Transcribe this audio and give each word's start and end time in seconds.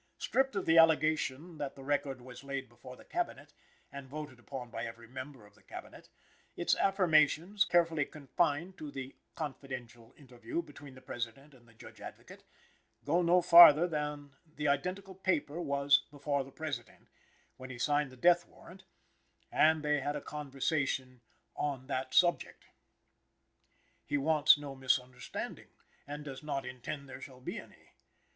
Stripped 0.17 0.55
of 0.55 0.65
the 0.65 0.79
allegation 0.79 1.59
that 1.59 1.75
the 1.75 1.83
record 1.83 2.21
was 2.21 2.43
laid 2.43 2.67
before 2.67 2.95
the 2.95 3.05
Cabinet 3.05 3.53
and 3.91 4.07
voted 4.09 4.39
upon 4.39 4.71
by 4.71 4.83
every 4.83 5.07
member 5.07 5.45
of 5.45 5.53
the 5.53 5.61
Cabinet, 5.61 6.09
its 6.55 6.75
affirmations, 6.77 7.65
carefully 7.65 8.03
confined 8.03 8.79
to 8.79 8.89
"the 8.89 9.15
confidential 9.35 10.11
interview" 10.17 10.63
between 10.63 10.95
the 10.95 11.03
President 11.03 11.53
and 11.53 11.67
the 11.67 11.75
Judge 11.75 12.01
Advocate, 12.01 12.43
go 13.05 13.21
no 13.21 13.43
farther 13.43 13.87
than 13.87 14.31
that 14.47 14.55
"the 14.55 14.67
identical 14.67 15.13
paper" 15.13 15.61
was 15.61 16.01
"before 16.09 16.43
the 16.43 16.49
President," 16.51 17.07
when 17.57 17.69
he 17.69 17.77
signed 17.77 18.11
the 18.11 18.17
death 18.17 18.47
warrant, 18.47 18.85
and 19.51 19.83
they 19.83 19.99
had 19.99 20.15
a 20.15 20.21
conversation 20.21 21.21
"on 21.55 21.85
the 21.85 22.07
subject." 22.09 22.65
"He 24.03 24.17
wants 24.17 24.57
no 24.57 24.73
misunderstanding" 24.73 25.69
and 26.07 26.25
does 26.25 26.41
"not 26.41 26.65
intend 26.65 27.07
there 27.07 27.21
shall 27.21 27.39
be 27.39 27.59
any." 27.59 27.91